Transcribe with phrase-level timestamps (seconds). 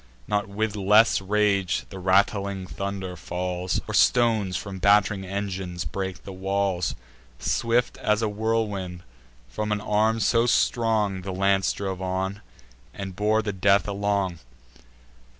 [0.27, 6.33] Not with less rage the rattling thunder falls, Or stones from batt'ring engines break the
[6.33, 6.95] walls:
[7.37, 9.03] Swift as a whirlwind,
[9.47, 12.41] from an arm so strong, The lance drove on,
[12.95, 14.39] and bore the death along.